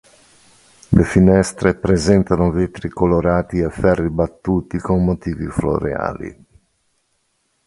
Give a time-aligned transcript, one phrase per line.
[0.97, 6.45] Le finestre presentano vetri colorati e ferri battuti con motivi floreali.